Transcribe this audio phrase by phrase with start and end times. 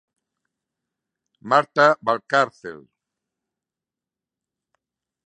[1.49, 2.79] Marta Varcárcel.